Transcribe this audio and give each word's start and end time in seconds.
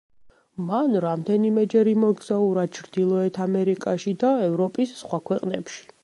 მან 0.67 0.93
რამდენიმეჯერ 1.03 1.89
იმოგზაურა 1.91 2.63
ჩრდილოეთ 2.77 3.37
ამერიკაში 3.45 4.13
და 4.23 4.31
ევროპის 4.47 4.95
სხვა 5.03 5.21
ქვეყნებში. 5.31 5.85